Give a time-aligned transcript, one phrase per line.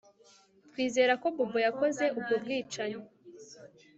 [0.71, 3.01] Twizera ko Bobo yakoze ubwo bwicanyi